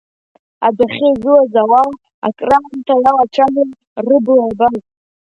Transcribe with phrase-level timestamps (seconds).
[0.67, 1.89] Адәахьы игылаз ауаа
[2.27, 3.69] акраамҭа иалацәажәон
[4.05, 4.75] рыбла иабаз.